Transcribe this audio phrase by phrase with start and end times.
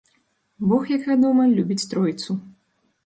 [0.71, 2.31] Бог, як вядома, любіць тройцу.